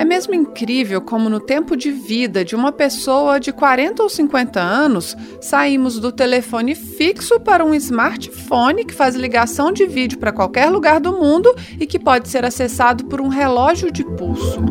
[0.00, 4.58] É mesmo incrível como no tempo de vida de uma pessoa de 40 ou 50
[4.58, 10.70] anos, saímos do telefone fixo para um smartphone que faz ligação de vídeo para qualquer
[10.70, 14.64] lugar do mundo e que pode ser acessado por um relógio de pulso.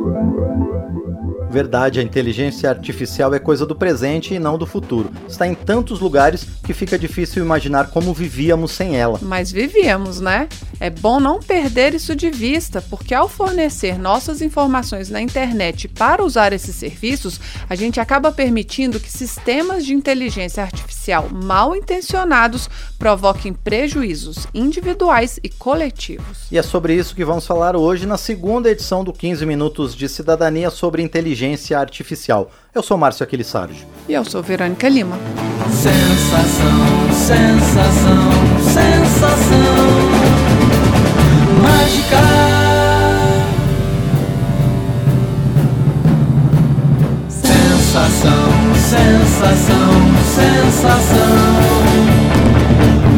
[1.49, 5.11] Verdade, a inteligência artificial é coisa do presente e não do futuro.
[5.27, 9.17] Está em tantos lugares que fica difícil imaginar como vivíamos sem ela.
[9.19, 10.47] Mas vivíamos, né?
[10.79, 16.23] É bom não perder isso de vista, porque ao fornecer nossas informações na internet para
[16.23, 23.53] usar esses serviços, a gente acaba permitindo que sistemas de inteligência artificial mal intencionados provoquem
[23.53, 26.47] prejuízos individuais e coletivos.
[26.51, 30.07] E é sobre isso que vamos falar hoje na segunda edição do 15 Minutos de
[30.07, 31.38] Cidadania sobre Inteligência
[31.79, 32.51] Artificial.
[32.73, 33.85] Eu sou Márcio Aquilissardi.
[34.07, 35.17] E eu sou Verônica Lima.
[35.71, 38.31] Sensação, sensação,
[38.63, 40.09] sensação
[41.61, 42.17] mágica.
[47.29, 49.89] Sensação, sensação,
[50.35, 51.29] sensação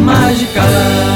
[0.06, 1.11] mágica.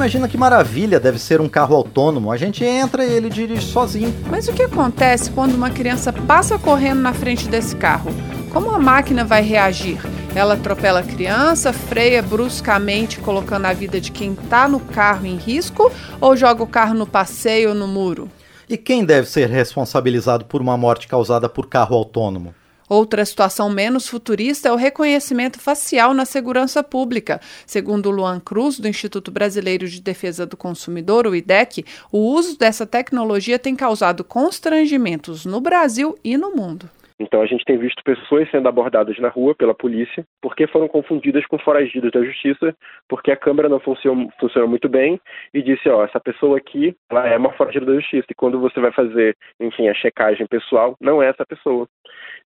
[0.00, 2.32] Imagina que maravilha deve ser um carro autônomo.
[2.32, 4.14] A gente entra e ele dirige sozinho.
[4.30, 8.10] Mas o que acontece quando uma criança passa correndo na frente desse carro?
[8.50, 9.98] Como a máquina vai reagir?
[10.34, 15.36] Ela atropela a criança, freia bruscamente, colocando a vida de quem está no carro em
[15.36, 18.26] risco, ou joga o carro no passeio ou no muro?
[18.66, 22.54] E quem deve ser responsabilizado por uma morte causada por carro autônomo?
[22.90, 27.40] Outra situação menos futurista é o reconhecimento facial na segurança pública.
[27.64, 32.84] Segundo Luan Cruz, do Instituto Brasileiro de Defesa do Consumidor, o IDEC, o uso dessa
[32.84, 36.90] tecnologia tem causado constrangimentos no Brasil e no mundo.
[37.20, 41.46] Então a gente tem visto pessoas sendo abordadas na rua pela polícia porque foram confundidas
[41.46, 42.74] com foragidos da justiça,
[43.06, 45.20] porque a câmera não funcionou, funcionou muito bem
[45.52, 48.26] e disse, ó, essa pessoa aqui, ela é uma foragida da justiça.
[48.30, 51.86] E quando você vai fazer, enfim, a checagem pessoal, não é essa pessoa.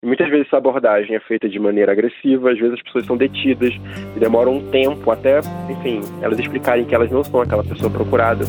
[0.03, 3.17] E muitas vezes essa abordagem é feita de maneira agressiva, às vezes as pessoas são
[3.17, 3.73] detidas
[4.17, 5.39] e demoram um tempo até,
[5.71, 8.45] enfim, elas explicarem que elas não são aquela pessoa procurada.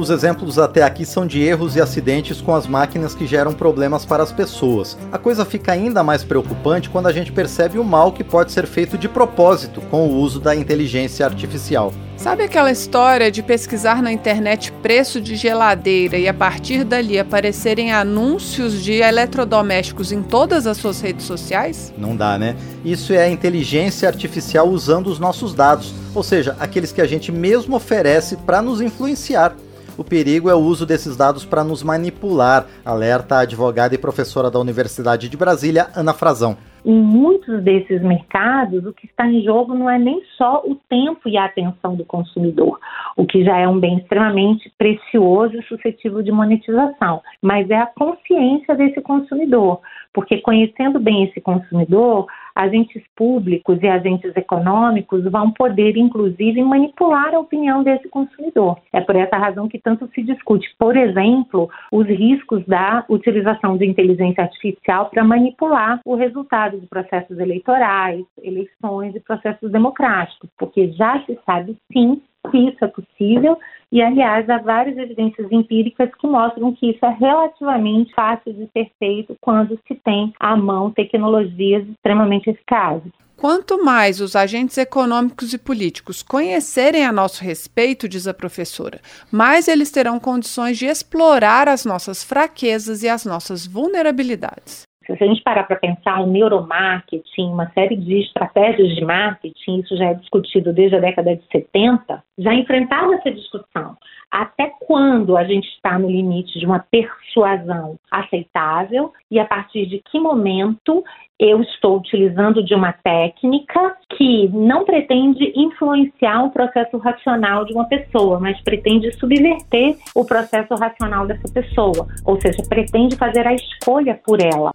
[0.00, 4.06] Os exemplos até aqui são de erros e acidentes com as máquinas que geram problemas
[4.06, 4.96] para as pessoas.
[5.12, 8.66] A coisa fica ainda mais preocupante quando a gente percebe o mal que pode ser
[8.66, 11.92] feito de propósito com o uso da inteligência artificial.
[12.16, 17.92] Sabe aquela história de pesquisar na internet preço de geladeira e a partir dali aparecerem
[17.92, 21.92] anúncios de eletrodomésticos em todas as suas redes sociais?
[21.98, 22.56] Não dá, né?
[22.82, 27.30] Isso é a inteligência artificial usando os nossos dados, ou seja, aqueles que a gente
[27.30, 29.54] mesmo oferece para nos influenciar.
[30.00, 34.50] O perigo é o uso desses dados para nos manipular, alerta a advogada e professora
[34.50, 36.56] da Universidade de Brasília, Ana Frazão.
[36.86, 41.28] Em muitos desses mercados, o que está em jogo não é nem só o tempo
[41.28, 42.80] e a atenção do consumidor,
[43.14, 47.84] o que já é um bem extremamente precioso e suscetível de monetização, mas é a
[47.84, 49.80] consciência desse consumidor,
[50.14, 52.26] porque conhecendo bem esse consumidor,
[52.60, 58.76] agentes públicos e agentes econômicos vão poder, inclusive, manipular a opinião desse consumidor.
[58.92, 63.86] É por essa razão que tanto se discute, por exemplo, os riscos da utilização de
[63.86, 71.22] inteligência artificial para manipular o resultado de processos eleitorais, eleições e processos democráticos, porque já
[71.24, 73.58] se sabe sim que isso é possível
[73.92, 78.90] e, aliás, há várias evidências empíricas que mostram que isso é relativamente fácil de ser
[78.98, 83.12] feito quando se tem à mão tecnologias extremamente eficazes.
[83.36, 89.00] Quanto mais os agentes econômicos e políticos conhecerem a nosso respeito, diz a professora,
[89.32, 94.89] mais eles terão condições de explorar as nossas fraquezas e as nossas vulnerabilidades.
[95.16, 99.96] Se a gente parar para pensar, o neuromarketing, uma série de estratégias de marketing, isso
[99.96, 103.96] já é discutido desde a década de 70, já enfrentava essa discussão.
[104.30, 109.98] Até quando a gente está no limite de uma persuasão aceitável e a partir de
[109.98, 111.02] que momento
[111.38, 117.88] eu estou utilizando de uma técnica que não pretende influenciar o processo racional de uma
[117.88, 124.20] pessoa, mas pretende subverter o processo racional dessa pessoa, ou seja, pretende fazer a escolha
[124.24, 124.70] por ela.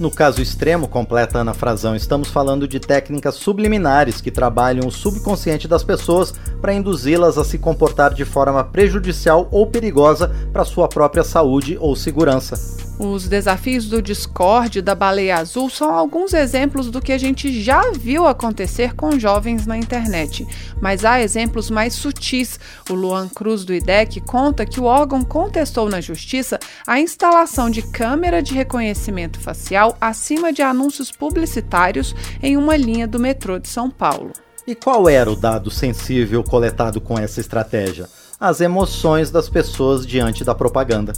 [0.00, 5.68] No caso extremo, completa Ana Frazão, estamos falando de técnicas subliminares que trabalham o subconsciente
[5.68, 11.22] das pessoas para induzi-las a se comportar de forma prejudicial ou perigosa para sua própria
[11.22, 12.79] saúde ou segurança.
[13.02, 17.92] Os desafios do Discord da baleia azul são alguns exemplos do que a gente já
[17.92, 20.46] viu acontecer com jovens na internet.
[20.82, 22.60] Mas há exemplos mais sutis.
[22.90, 27.80] O Luan Cruz do IDEC conta que o órgão contestou na justiça a instalação de
[27.80, 33.88] câmera de reconhecimento facial acima de anúncios publicitários em uma linha do metrô de São
[33.88, 34.32] Paulo.
[34.66, 38.10] E qual era o dado sensível coletado com essa estratégia?
[38.38, 41.14] As emoções das pessoas diante da propaganda.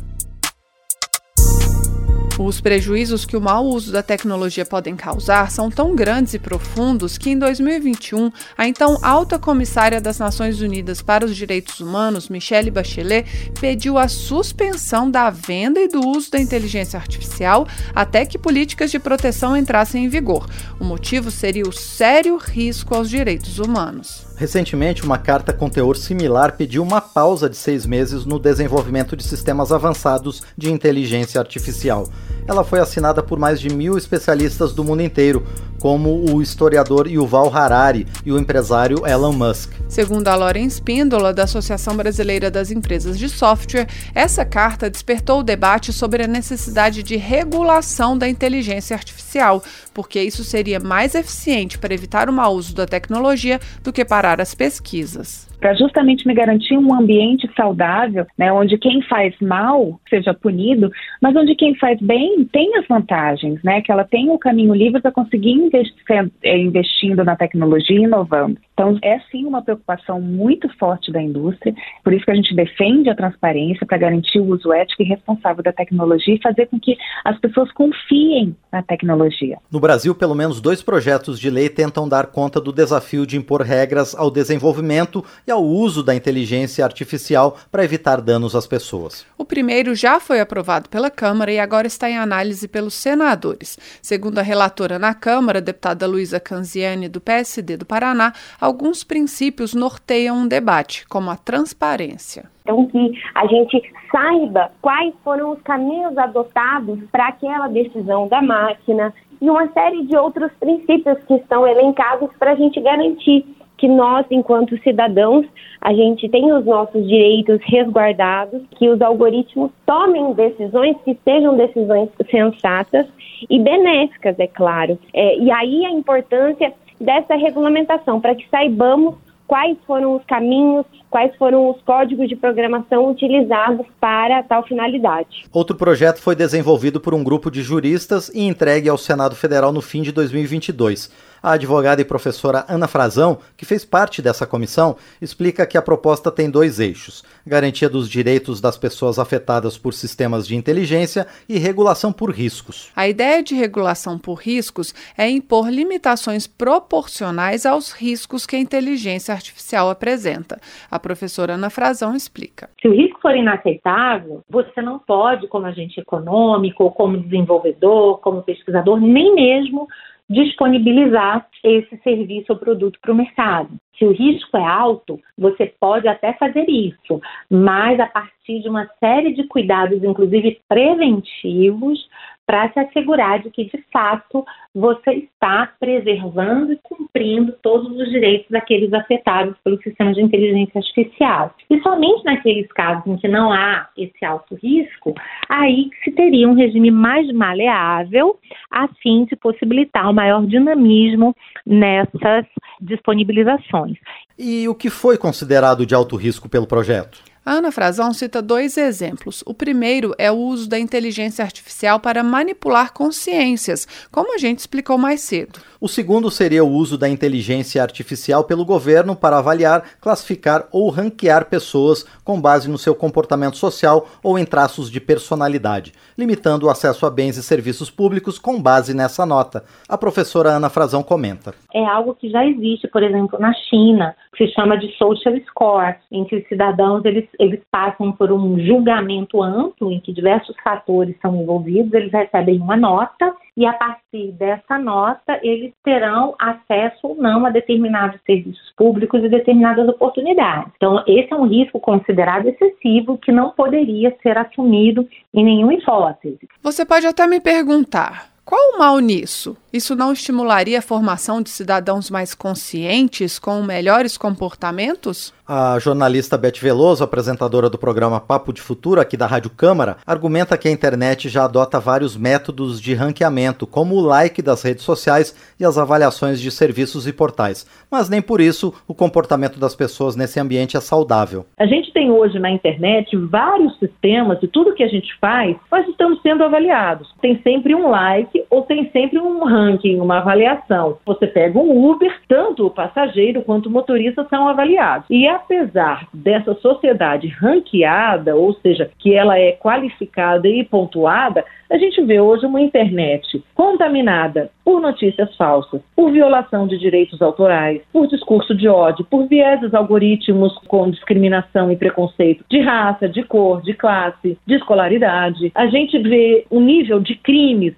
[2.39, 7.19] Os prejuízos que o mau uso da tecnologia podem causar são tão grandes e profundos
[7.19, 12.71] que, em 2021, a então alta comissária das Nações Unidas para os Direitos Humanos, Michelle
[12.71, 18.91] Bachelet, pediu a suspensão da venda e do uso da inteligência artificial até que políticas
[18.91, 20.49] de proteção entrassem em vigor.
[20.81, 24.32] O motivo seria o sério risco aos direitos humanos.
[24.43, 29.23] Recentemente, uma carta com teor similar pediu uma pausa de seis meses no desenvolvimento de
[29.23, 32.09] sistemas avançados de inteligência artificial.
[32.47, 35.47] Ela foi assinada por mais de mil especialistas do mundo inteiro,
[35.79, 39.73] como o historiador Yuval Harari e o empresário Elon Musk.
[39.89, 45.43] Segundo a Lauren Spíndola, da Associação Brasileira das Empresas de Software, essa carta despertou o
[45.43, 49.63] debate sobre a necessidade de regulação da inteligência artificial,
[49.93, 54.41] porque isso seria mais eficiente para evitar o mau uso da tecnologia do que parar
[54.41, 60.35] as pesquisas para justamente me garantir um ambiente saudável, né, onde quem faz mal seja
[60.35, 64.75] punido, mas onde quem faz bem tem as vantagens, né, que ela tem o caminho
[64.75, 65.95] livre para conseguir investir,
[66.43, 68.59] é, investindo na tecnologia e inovando.
[68.73, 71.73] Então, é sim uma preocupação muito forte da indústria,
[72.03, 75.63] por isso que a gente defende a transparência para garantir o uso ético e responsável
[75.63, 79.59] da tecnologia e fazer com que as pessoas confiem na tecnologia.
[79.71, 83.63] No Brasil, pelo menos dois projetos de lei tentam dar conta do desafio de impor
[83.63, 89.25] regras ao desenvolvimento e ao uso da inteligência artificial para evitar danos às pessoas.
[89.39, 93.79] O primeiro já foi aprovado pela Câmara e agora está em análise pelos senadores.
[94.03, 99.75] Segundo a relatora na Câmara, a deputada Luísa Canziani, do PSD do Paraná, alguns princípios
[99.75, 102.51] norteiam um debate, como a transparência.
[102.63, 109.13] Então, que a gente saiba quais foram os caminhos adotados para aquela decisão da máquina
[109.41, 113.45] e uma série de outros princípios que estão elencados para a gente garantir
[113.83, 115.45] que nós, enquanto cidadãos,
[115.81, 122.09] a gente tem os nossos direitos resguardados, que os algoritmos tomem decisões que sejam decisões
[122.31, 123.09] sensatas
[123.51, 124.97] e benéficas, é claro.
[125.13, 129.17] É, e aí a importância dessa regulamentação, para que saibamos
[129.49, 135.45] quais foram os caminhos, quais foram os códigos de programação utilizados para tal finalidade.
[135.53, 139.83] Outro projeto foi desenvolvido por um grupo de juristas e entregue ao Senado Federal no
[139.83, 141.32] fim de 2022.
[141.43, 146.31] A advogada e professora Ana Frazão, que fez parte dessa comissão, explica que a proposta
[146.31, 152.13] tem dois eixos: garantia dos direitos das pessoas afetadas por sistemas de inteligência e regulação
[152.13, 152.93] por riscos.
[152.95, 159.35] A ideia de regulação por riscos é impor limitações proporcionais aos riscos que a inteligência
[159.35, 160.61] artificial apresenta.
[160.89, 162.71] A professora Ana Frazão explica.
[162.81, 168.45] Se o risco for inaceitável, você não pode, como agente econômico, ou como desenvolvedor, como
[168.45, 169.89] pesquisador, nem mesmo
[170.29, 173.71] disponibilizar esse serviço ou produto para o mercado.
[173.99, 177.21] Se o risco é alto, você pode até fazer isso,
[177.51, 182.09] mas a partir de uma série de cuidados, inclusive preventivos,
[182.47, 184.45] para se assegurar de que, de fato,
[184.75, 191.55] você está preservando e cumprindo todos os direitos daqueles afetados pelo sistema de inteligência artificial.
[191.71, 195.15] E somente naqueles casos em que não há esse alto risco,
[195.49, 198.39] aí se teria um regime mais maleável,
[198.71, 201.35] a fim de possibilitar o um maior dinamismo
[201.67, 202.47] nessas
[202.81, 203.97] disponibilizações.
[204.39, 207.32] E o que foi considerado de alto risco pelo projeto?
[207.45, 209.43] A Ana Frazão cita dois exemplos.
[209.45, 214.97] O primeiro é o uso da inteligência artificial para manipular consciências, como a gente explicou
[214.97, 215.59] mais cedo.
[215.81, 221.47] O segundo seria o uso da inteligência artificial pelo governo para avaliar, classificar ou ranquear
[221.47, 227.05] pessoas com base no seu comportamento social ou em traços de personalidade, limitando o acesso
[227.05, 229.65] a bens e serviços públicos com base nessa nota.
[229.89, 231.53] A professora Ana Frazão comenta.
[231.75, 235.97] É algo que já existe, por exemplo, na China, que se chama de social score,
[236.13, 241.17] em que os cidadãos eles, eles passam por um julgamento amplo em que diversos fatores
[241.21, 247.15] são envolvidos, eles recebem uma nota e a partir dessa nota eles terão acesso ou
[247.17, 250.73] não a determinados serviços públicos e determinadas oportunidades.
[250.77, 256.49] Então, esse é um risco considerado excessivo que não poderia ser assumido em nenhuma hipótese.
[256.63, 258.33] Você pode até me perguntar.
[258.45, 259.57] Qual o mal nisso?
[259.73, 265.33] Isso não estimularia a formação de cidadãos mais conscientes, com melhores comportamentos?
[265.47, 270.57] A jornalista Beth Veloso, apresentadora do programa Papo de Futuro aqui da Rádio Câmara, argumenta
[270.57, 275.35] que a internet já adota vários métodos de ranqueamento, como o like das redes sociais
[275.59, 277.67] e as avaliações de serviços e portais.
[277.91, 281.45] Mas nem por isso o comportamento das pessoas nesse ambiente é saudável.
[281.59, 285.89] A gente tem hoje na internet vários sistemas e tudo que a gente faz, nós
[285.89, 287.13] estamos sendo avaliados.
[287.21, 290.99] Tem sempre um like ou tem sempre um ranking, uma avaliação.
[291.07, 295.07] Você pega um Uber, tanto o passageiro quanto o motorista são avaliados.
[295.09, 301.43] E apesar dessa sociedade ranqueada, ou seja, que ela é qualificada e pontuada,
[301.73, 307.81] a gente vê hoje uma internet contaminada por notícias falsas, por violação de direitos autorais,
[307.91, 313.63] por discurso de ódio, por vieses algoritmos com discriminação e preconceito de raça, de cor,
[313.63, 315.51] de classe, de escolaridade.
[315.55, 317.75] A gente vê um nível de crimes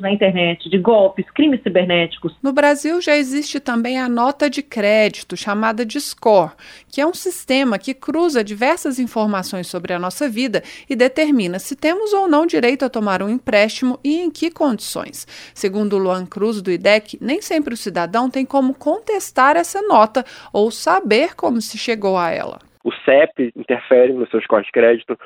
[0.00, 2.34] na internet, de golpes, crimes cibernéticos.
[2.42, 6.52] No Brasil já existe também a nota de crédito, chamada de score,
[6.88, 11.74] que é um sistema que cruza diversas informações sobre a nossa vida e determina se
[11.74, 15.26] temos ou não direito a tomar tomar um empréstimo e em que condições.
[15.54, 20.70] Segundo Luan Cruz, do IDEC, nem sempre o cidadão tem como contestar essa nota ou
[20.70, 25.18] saber como se chegou a ela o CEP interfere no seu score de crédito,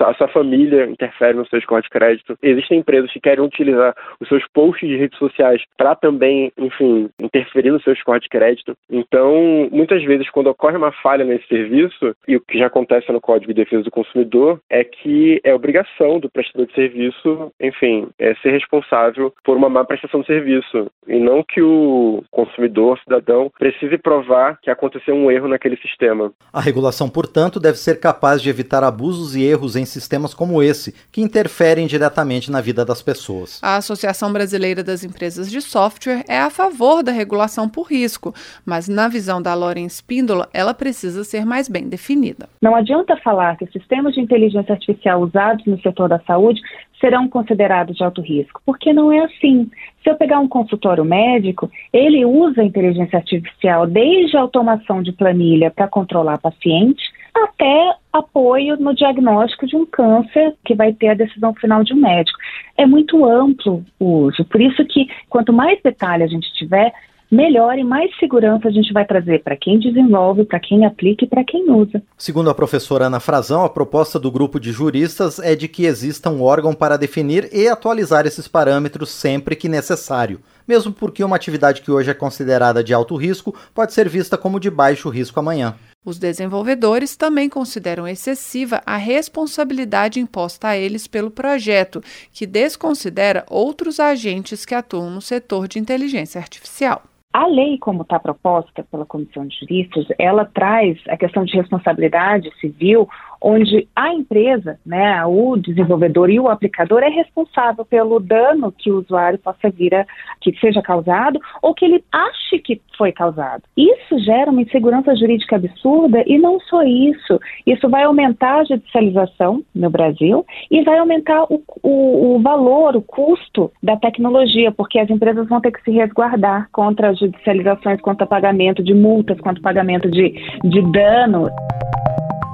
[0.00, 2.36] a sua família interfere no seu score de crédito.
[2.42, 7.70] Existem empresas que querem utilizar os seus posts de redes sociais para também, enfim, interferir
[7.70, 8.74] no seu score de crédito.
[8.90, 13.20] Então, muitas vezes, quando ocorre uma falha nesse serviço, e o que já acontece no
[13.20, 18.34] Código de Defesa do Consumidor, é que é obrigação do prestador de serviço, enfim, é
[18.36, 23.98] ser responsável por uma má prestação de serviço, e não que o consumidor, cidadão, precise
[23.98, 26.32] provar que aconteceu um erro naquele sistema.
[26.52, 30.94] A regulação portanto, deve ser capaz de evitar abusos e erros em sistemas como esse,
[31.10, 33.58] que interferem diretamente na vida das pessoas.
[33.62, 38.88] A Associação Brasileira das Empresas de Software é a favor da regulação por risco, mas
[38.88, 42.48] na visão da Lauren Spíndola, ela precisa ser mais bem definida.
[42.60, 46.60] Não adianta falar que os sistemas de inteligência artificial usados no setor da saúde
[47.00, 49.70] serão considerados de alto risco, porque não é assim.
[50.02, 55.12] Se eu pegar um consultório médico, ele usa a inteligência artificial desde a automação de
[55.12, 57.02] planilha para controlar paciente
[57.34, 61.96] até apoio no diagnóstico de um câncer que vai ter a decisão final de um
[61.96, 62.38] médico.
[62.76, 66.92] É muito amplo o uso, por isso que quanto mais detalhe a gente tiver,
[67.30, 71.28] melhor e mais segurança a gente vai trazer para quem desenvolve, para quem aplica e
[71.28, 72.02] para quem usa.
[72.18, 76.28] Segundo a professora Ana Frazão, a proposta do grupo de juristas é de que exista
[76.28, 81.82] um órgão para definir e atualizar esses parâmetros sempre que necessário, mesmo porque uma atividade
[81.82, 85.74] que hoje é considerada de alto risco pode ser vista como de baixo risco amanhã.
[86.02, 94.00] Os desenvolvedores também consideram excessiva a responsabilidade imposta a eles pelo projeto, que desconsidera outros
[94.00, 97.02] agentes que atuam no setor de inteligência artificial.
[97.32, 102.50] A lei, como está proposta pela Comissão de Juristas, ela traz a questão de responsabilidade
[102.60, 103.08] civil
[103.40, 108.98] onde a empresa, né, o desenvolvedor e o aplicador é responsável pelo dano que o
[108.98, 110.06] usuário possa vir a
[110.40, 113.62] que seja causado ou que ele ache que foi causado.
[113.76, 119.62] Isso gera uma insegurança jurídica absurda e não só isso, isso vai aumentar a judicialização
[119.74, 125.08] no Brasil e vai aumentar o, o, o valor, o custo da tecnologia, porque as
[125.08, 130.30] empresas vão ter que se resguardar contra judicializações, contra pagamento de multas, contra pagamento de,
[130.62, 131.48] de dano.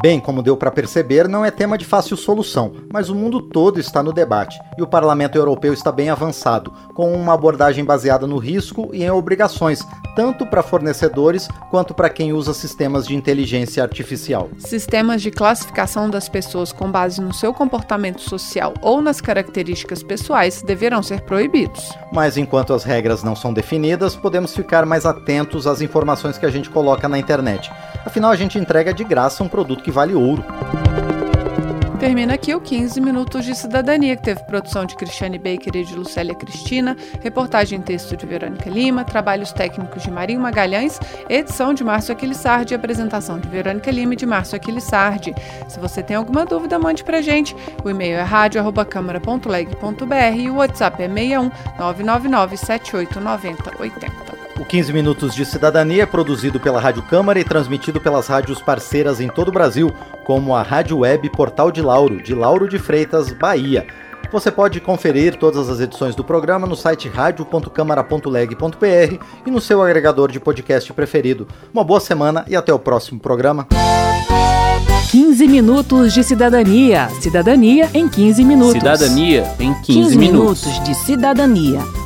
[0.03, 3.81] Bem, como deu para perceber, não é tema de fácil solução, mas o mundo todo
[3.81, 8.37] está no debate e o Parlamento Europeu está bem avançado, com uma abordagem baseada no
[8.37, 14.51] risco e em obrigações, tanto para fornecedores quanto para quem usa sistemas de inteligência artificial.
[14.59, 20.61] Sistemas de classificação das pessoas com base no seu comportamento social ou nas características pessoais
[20.61, 21.97] deverão ser proibidos.
[22.13, 26.51] Mas enquanto as regras não são definidas, podemos ficar mais atentos às informações que a
[26.51, 27.73] gente coloca na internet.
[28.05, 30.45] Afinal, a gente entrega de graça um produto que vale ouro.
[32.01, 35.95] Termina aqui o 15 Minutos de Cidadania, que teve produção de Cristiane Baker e de
[35.95, 41.85] Lucélia Cristina, reportagem e texto de Verônica Lima, trabalhos técnicos de Marinho Magalhães, edição de
[41.85, 45.33] Márcio Aquilissardi e apresentação de Verônica Lima e de Márcio Aquilissardi.
[45.69, 47.55] Se você tem alguma dúvida, mande pra gente.
[47.85, 54.26] O e-mail é rádio.câmara.leg.br e o WhatsApp é 61 999 789080.
[54.59, 59.21] O 15 Minutos de Cidadania é produzido pela Rádio Câmara e transmitido pelas rádios parceiras
[59.21, 59.93] em todo o Brasil,
[60.25, 63.87] como a Rádio Web Portal de Lauro, de Lauro de Freitas, Bahia.
[64.33, 70.33] Você pode conferir todas as edições do programa no site radio.câmara.leg.br e no seu agregador
[70.33, 71.47] de podcast preferido.
[71.73, 73.69] Uma boa semana e até o próximo programa.
[75.11, 77.09] 15 minutos de cidadania.
[77.21, 78.73] Cidadania em 15 minutos.
[78.73, 80.67] Cidadania em 15, 15 minutos.
[80.67, 82.06] minutos de cidadania.